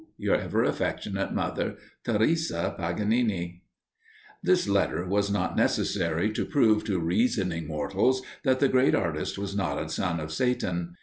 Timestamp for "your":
0.17-0.35